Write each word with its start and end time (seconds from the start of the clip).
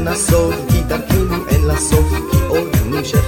ונסוב, 0.00 0.54
כי 0.68 0.82
דרכנו 0.82 1.48
אין 1.48 1.62
לה 1.66 1.76
סוף, 1.76 2.06
כי 2.30 2.36
עוד 2.48 2.68
נמשכת 2.86 3.27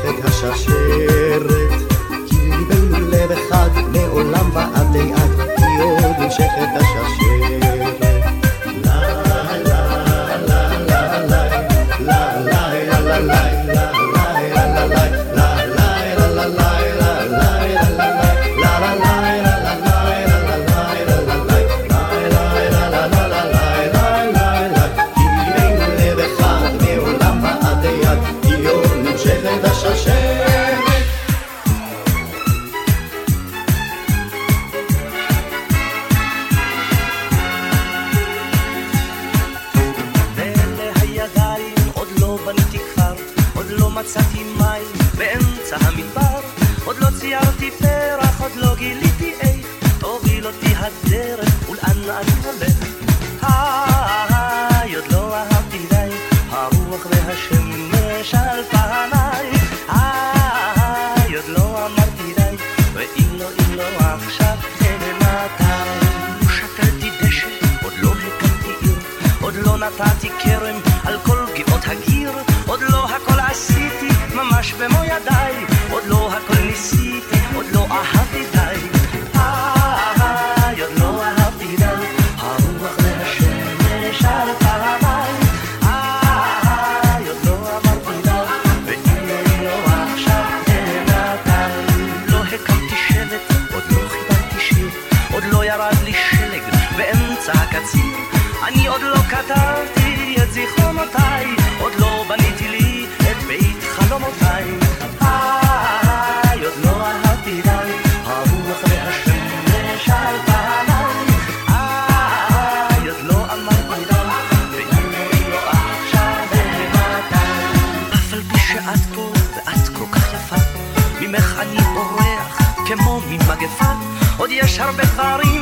ودي 124.51 124.65
اشهر 124.65 124.91
بخضاري 124.91 125.60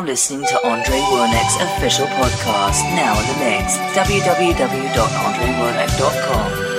listening 0.00 0.46
to 0.46 0.66
Andre 0.66 0.98
Wernick's 0.98 1.56
official 1.60 2.06
podcast, 2.06 2.82
now 2.96 3.12
in 3.20 3.26
the 3.26 3.34
mix. 3.44 3.76
www.andrewernick.com. 3.94 6.75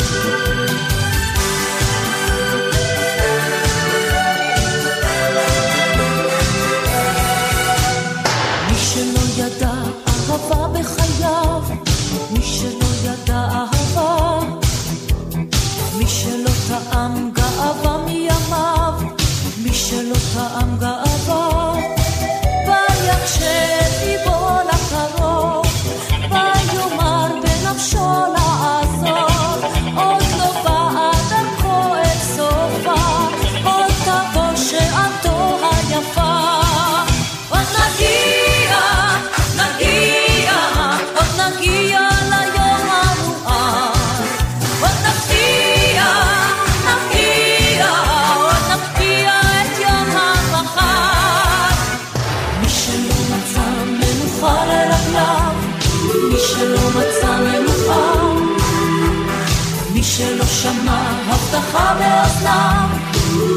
הבטחה 61.27 61.95
באוזניו, 61.99 62.89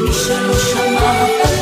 מי 0.03 0.13
שלא 0.13 0.59
שמע 0.59 1.11
הבטחה 1.11 1.60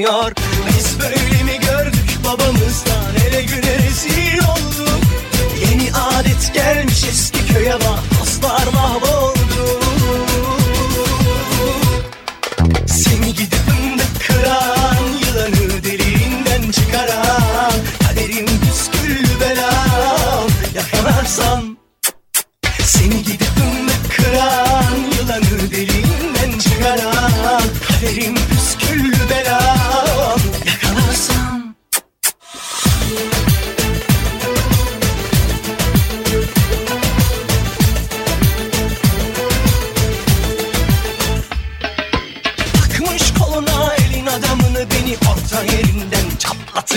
York. 0.00 0.49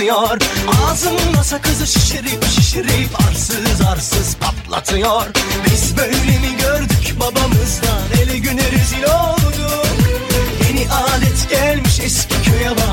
patlatıyor 0.04 0.38
Ağzımda 0.86 1.44
sakızı 1.44 1.88
şişirip 1.88 2.46
şişirip 2.46 3.22
arsız 3.28 3.82
arsız 3.82 4.36
patlatıyor. 4.36 5.26
Biz 5.66 5.98
böyle 5.98 6.40
mi 6.40 6.58
gördük 6.62 7.16
babamızdan? 7.20 8.02
Eli 8.22 8.42
güne 8.42 8.72
rezil 8.72 9.04
olduk. 9.04 9.86
Yeni 10.68 10.92
alet 10.92 11.50
gelmiş 11.50 12.00
eski 12.00 12.42
köye 12.42 12.72
bak. 12.72 12.93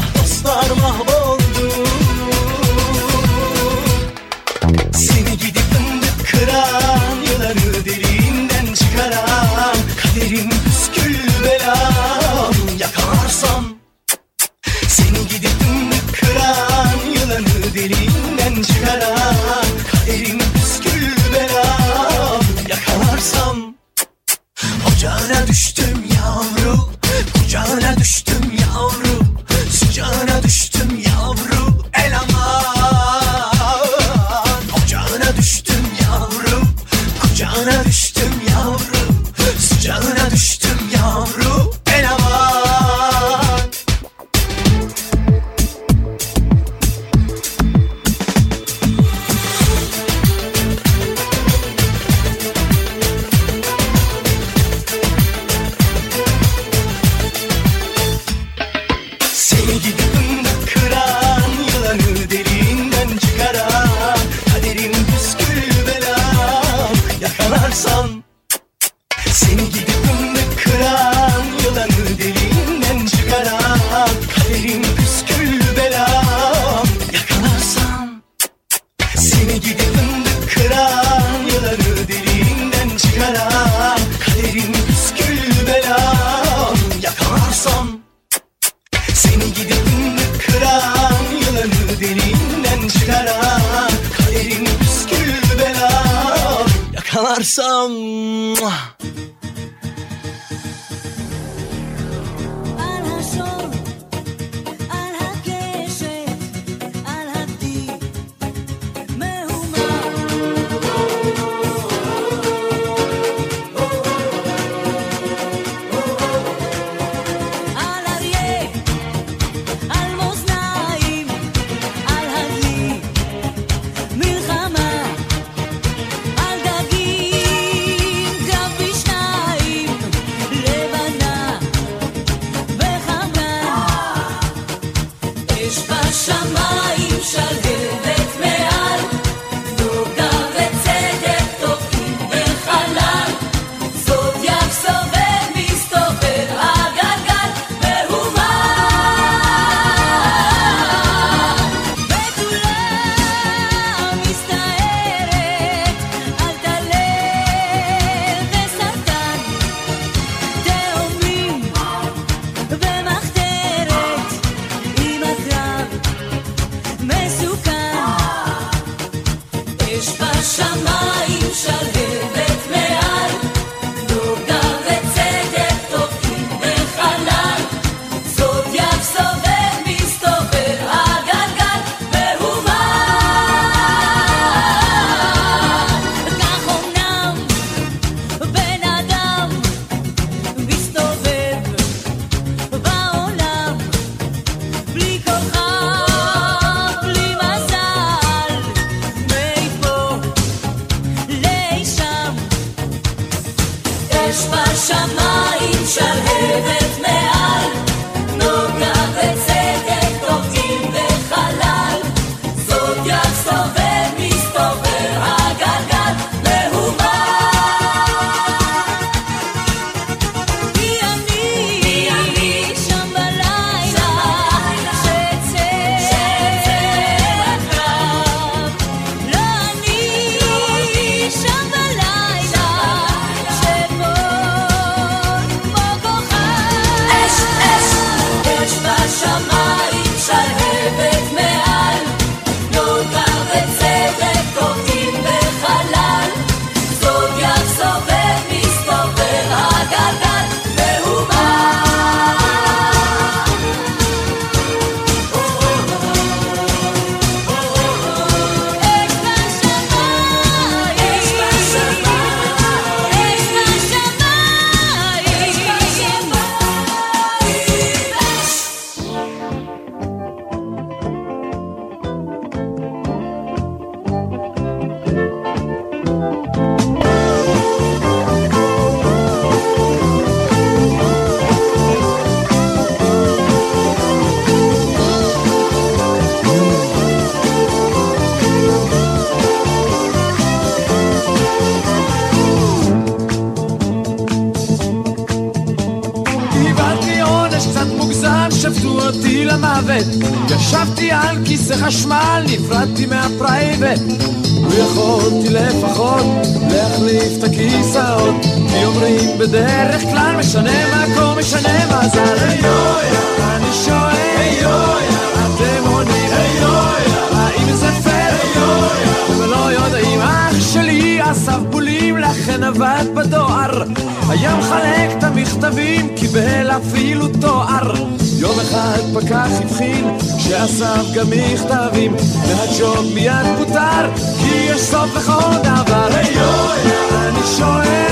המכתבים 325.64 326.14
קיבל 326.16 326.70
אפילו 326.70 327.28
תואר. 327.40 327.92
יום 328.38 328.61
אחד 328.61 328.98
פקח 329.14 329.48
הבחין 329.62 330.18
שאסף 330.38 331.04
גם 331.14 331.26
מכתבים 331.30 332.14
והג'וב 332.46 333.14
מיד 333.14 333.46
פוטר 333.58 334.11
כי 334.16 334.54
יש 334.54 334.80
סוף 334.80 335.16
לכל 335.16 335.58
דבר. 335.62 336.08
אני 336.08 337.46
שואל 337.56 338.11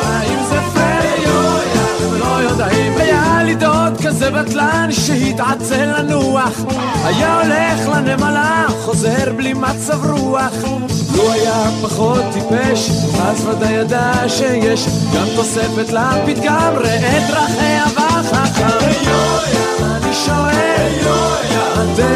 יודעים 2.59 2.97
היה 2.97 3.43
לי 3.43 3.55
דוד 3.55 3.97
כזה 4.05 4.31
בטלן 4.31 4.89
שהתעצל 4.91 5.85
לנוח 5.85 6.61
היה 7.03 7.41
הולך 7.41 7.87
לנמלה 7.87 8.65
חוזר 8.81 9.33
בלי 9.35 9.53
מצב 9.53 10.05
רוח. 10.11 10.53
לו 11.15 11.31
היה 11.31 11.69
פחות 11.81 12.23
טיפש 12.33 12.89
אז 13.21 13.47
ודאי 13.47 13.73
ידע 13.73 14.11
שיש 14.27 14.87
גם 15.15 15.25
תוספת 15.35 15.93
לפתגם. 15.93 16.73
ראה 16.77 17.17
את 17.17 17.23
דרכי 17.27 17.75
החכם 17.85 18.87
אני 19.81 20.13
שואל. 20.25 20.69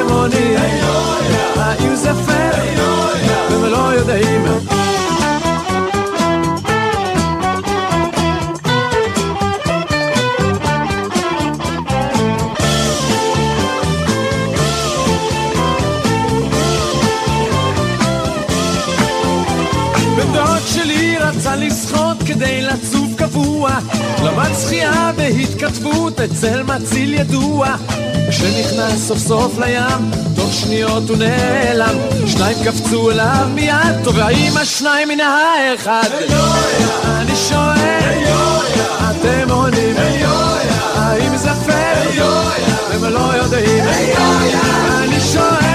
עונים. 0.10 0.60
האם 1.56 1.96
זה 1.96 2.12
פייר? 2.26 2.84
אתם 3.48 3.64
לא 3.64 3.78
יודעים 3.78 4.46
כדי 22.44 22.62
לצוף 22.62 23.16
קבוע. 23.18 23.72
למד 24.24 24.50
שחייה 24.64 25.12
בהתכתבות 25.16 26.20
אצל 26.20 26.64
מציל 26.64 27.14
ידוע. 27.14 27.76
כשנכנס 28.30 29.08
סוף 29.08 29.18
סוף 29.18 29.60
לים 29.60 30.12
תוך 30.36 30.54
שניות 30.54 31.10
הוא 31.10 31.18
נעלם. 31.18 31.96
שניים 32.28 32.58
קפצו 32.66 33.12
אליו 33.12 33.48
מיד 33.54 34.04
טובעים 34.04 34.58
השניים 34.58 35.08
מן 35.08 35.20
האחד? 35.20 36.10
אני 37.06 37.36
שואל 37.50 38.24
אתם 39.12 39.52
עונים 39.52 39.96
האם 40.96 41.38
זה 41.38 41.50
פייר? 41.66 42.26
הם 42.94 43.04
לא 43.04 43.20
יודעים. 43.20 43.84
אני 45.04 45.20
שואל 45.20 45.73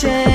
shame. 0.00 0.29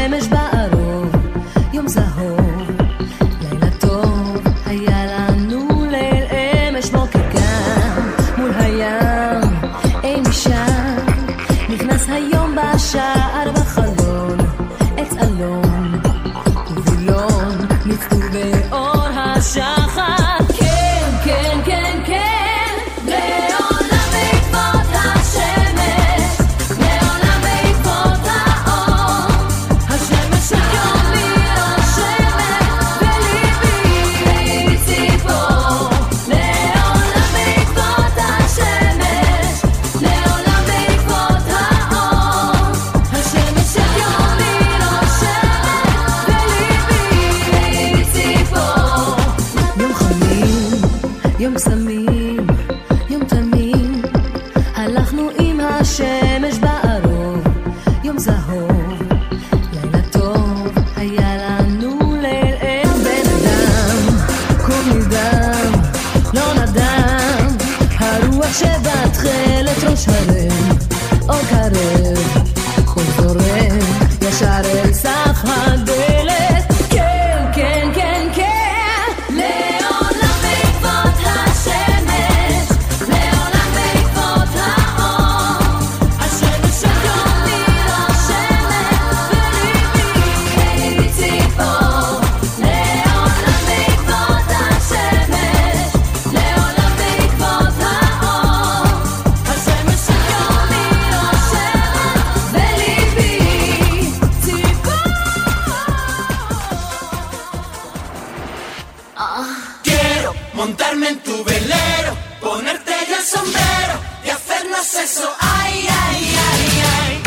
Montarme 110.95 111.09
en 111.09 111.19
tu 111.19 111.43
velero, 111.43 112.17
ponerte 112.41 112.91
ya 113.09 113.17
el 113.17 113.25
sombrero 113.25 113.99
y 114.25 114.29
hacernos 114.29 114.93
eso, 114.93 115.29
ay, 115.39 115.87
ay, 115.89 116.35
ay, 116.51 116.83
ay. 116.97 117.21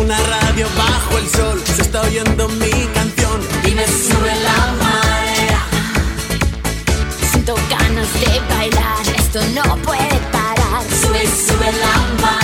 Una 0.00 0.18
radio 0.18 0.66
bajo 0.76 1.18
el 1.18 1.28
sol, 1.28 1.62
se 1.76 1.82
está 1.82 2.00
oyendo 2.02 2.48
mi 2.48 2.70
canción 2.94 3.40
y 3.64 3.70
me 3.72 3.86
sube 3.86 4.34
la. 4.42 4.81
Siento 7.44 7.60
ganas 7.68 8.08
de 8.20 8.54
bailar, 8.54 9.16
esto 9.18 9.40
no 9.52 9.76
puede 9.82 10.16
parar. 10.30 10.84
Sube, 10.84 11.26
sube 11.26 11.72
la 11.72 12.22
marea. 12.22 12.41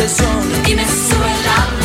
se 0.00 0.08
sono 0.08 0.60
dimesso 0.62 1.14
e 1.14 1.44
l'anno 1.44 1.79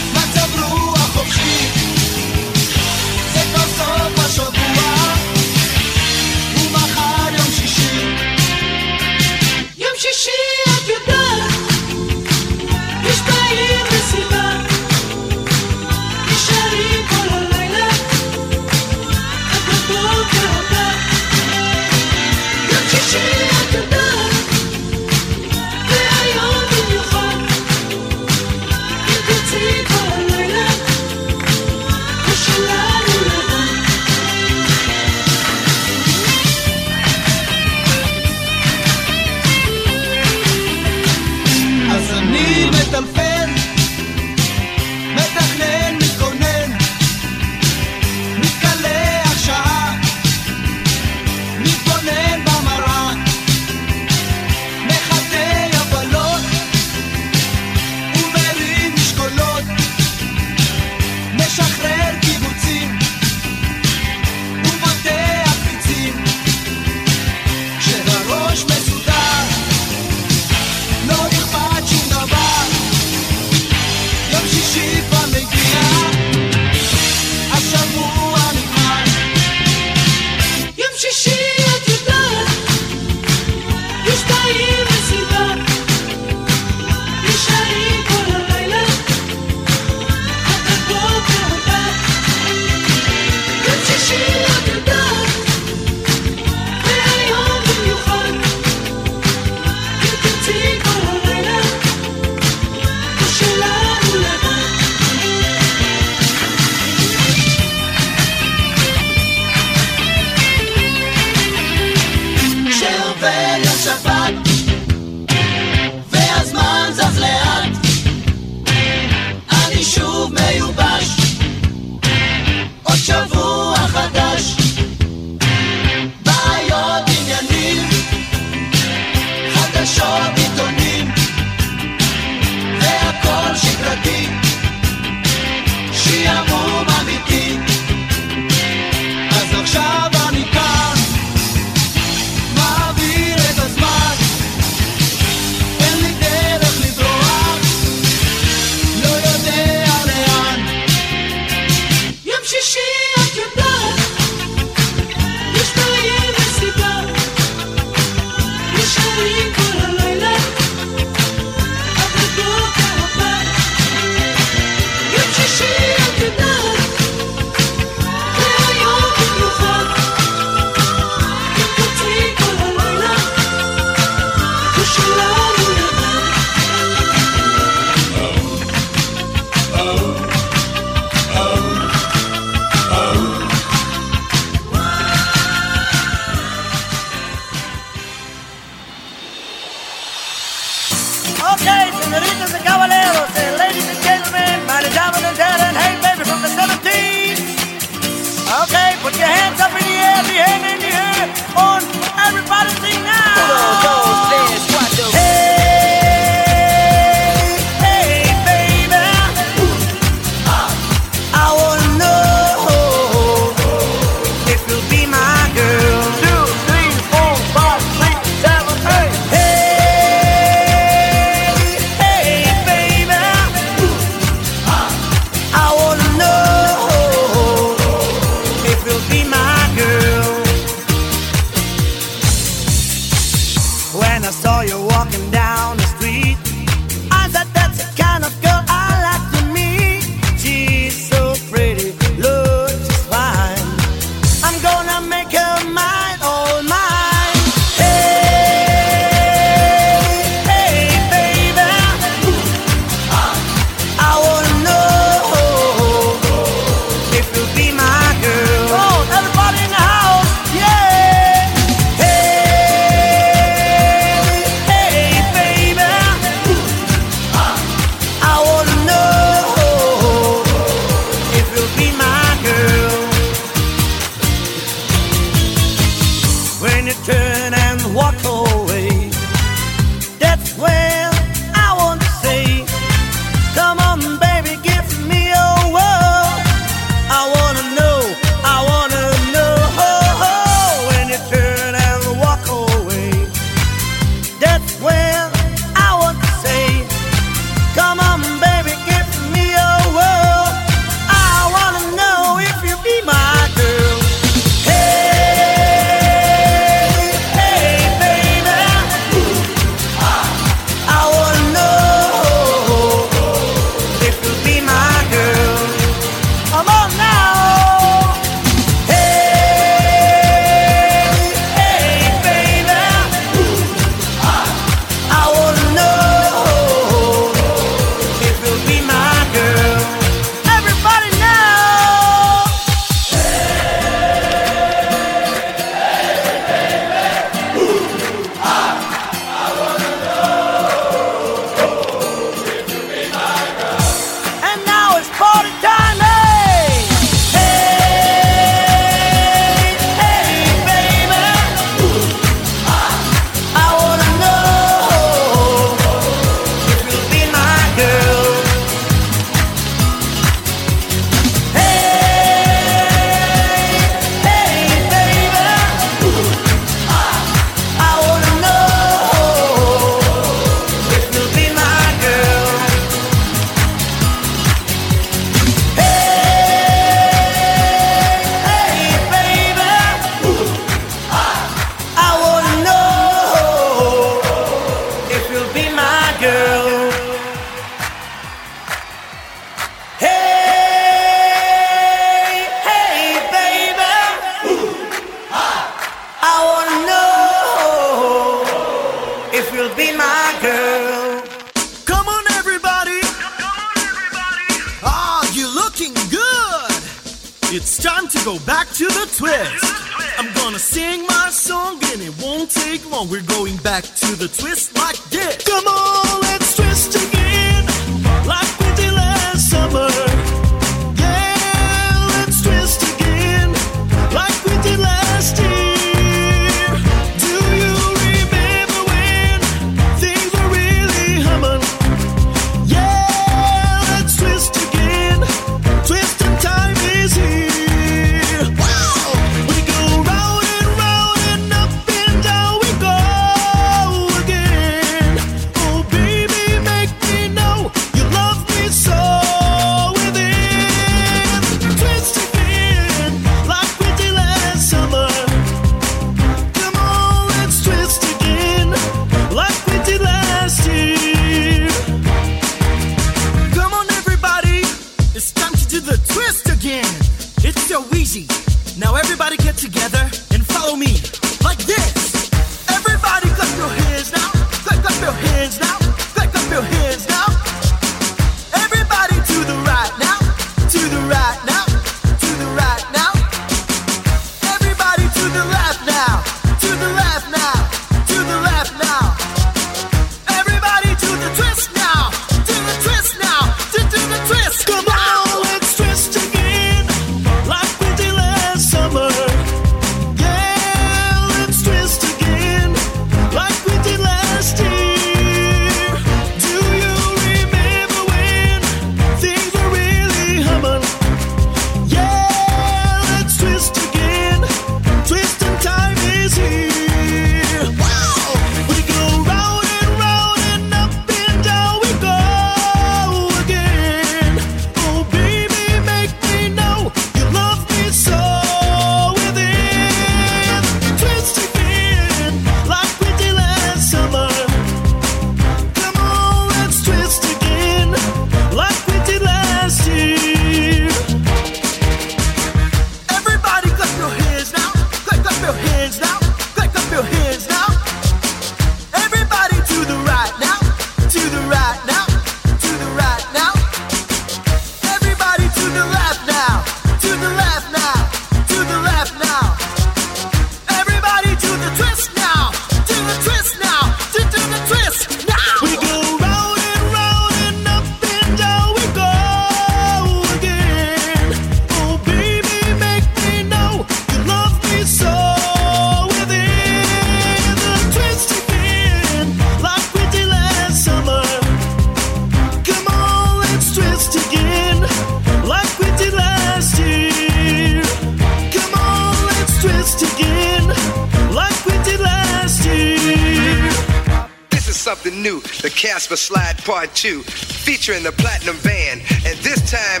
new, 595.22 595.40
the 595.62 595.70
Casper 595.70 596.16
Slide 596.16 596.56
Part 596.64 596.94
2, 596.94 597.22
featuring 597.22 598.02
the 598.02 598.12
Platinum 598.12 598.56
Band. 598.62 599.02
And 599.26 599.38
this 599.40 599.60
time, 599.70 600.00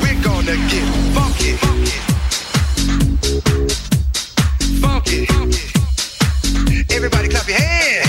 we're 0.00 0.22
gonna 0.22 0.56
get 0.68 0.84
funky. 1.14 1.56
Funky. 1.56 1.98
Funky. 4.80 5.26
funky. 5.26 6.94
Everybody 6.94 7.28
clap 7.28 7.48
your 7.48 7.58
hands. 7.58 8.01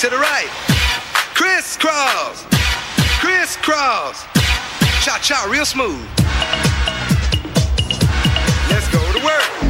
to 0.00 0.08
the 0.08 0.16
right. 0.16 0.48
Crisscross, 1.34 2.46
crisscross. 3.20 4.24
Cha 5.04 5.18
cha, 5.20 5.46
real 5.50 5.66
smooth. 5.66 6.08
Let's 8.70 8.88
go 8.88 9.12
to 9.12 9.22
work. 9.22 9.69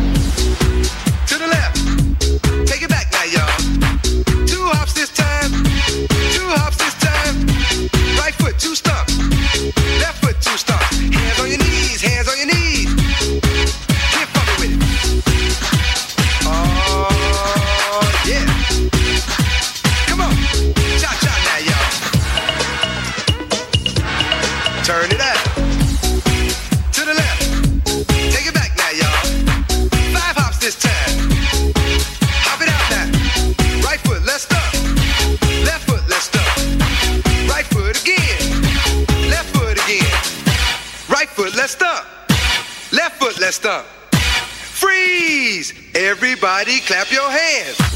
Everybody 46.60 46.86
clap 46.86 47.10
your 47.10 47.30
hands. 47.30 47.89